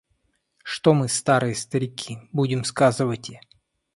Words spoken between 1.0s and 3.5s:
старые старики, будем сказывати.